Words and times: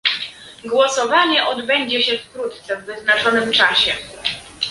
Głosowanie 0.65 1.45
odbędzie 1.47 2.03
się 2.03 2.17
wkrótce, 2.17 2.77
w 2.77 2.85
wyznaczonym 2.85 3.51
czasie 3.51 3.93